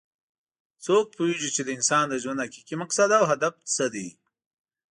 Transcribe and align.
څوک 0.85 1.05
پوهیږي 1.17 1.49
چې 1.55 1.61
د 1.63 1.69
انسان 1.77 2.05
د 2.09 2.15
ژوند 2.23 2.43
حقیقي 2.45 2.75
مقصد 2.83 3.09
او 3.19 3.23
هدف 3.31 3.53
څه 3.75 3.85
ده 3.93 4.07